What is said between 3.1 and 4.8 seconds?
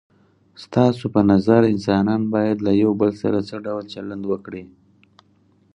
سره څه ډول چلند وکړي؟